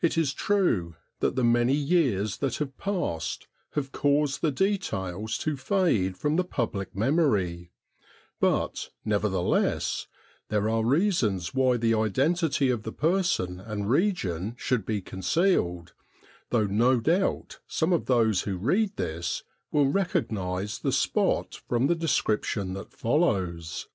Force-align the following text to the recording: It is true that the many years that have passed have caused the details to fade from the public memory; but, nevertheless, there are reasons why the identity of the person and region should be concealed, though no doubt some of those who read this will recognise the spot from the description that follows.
It 0.00 0.16
is 0.16 0.32
true 0.32 0.94
that 1.18 1.34
the 1.34 1.42
many 1.42 1.72
years 1.74 2.36
that 2.36 2.58
have 2.58 2.76
passed 2.78 3.48
have 3.70 3.90
caused 3.90 4.42
the 4.42 4.52
details 4.52 5.36
to 5.38 5.56
fade 5.56 6.16
from 6.16 6.36
the 6.36 6.44
public 6.44 6.94
memory; 6.94 7.72
but, 8.38 8.90
nevertheless, 9.04 10.06
there 10.50 10.68
are 10.68 10.84
reasons 10.84 11.52
why 11.52 11.78
the 11.78 11.94
identity 11.94 12.70
of 12.70 12.84
the 12.84 12.92
person 12.92 13.58
and 13.58 13.90
region 13.90 14.54
should 14.56 14.86
be 14.86 15.00
concealed, 15.02 15.94
though 16.50 16.66
no 16.66 17.00
doubt 17.00 17.58
some 17.66 17.92
of 17.92 18.06
those 18.06 18.42
who 18.42 18.56
read 18.56 18.94
this 18.96 19.42
will 19.72 19.88
recognise 19.90 20.78
the 20.78 20.92
spot 20.92 21.60
from 21.68 21.88
the 21.88 21.96
description 21.96 22.74
that 22.74 22.92
follows. 22.92 23.88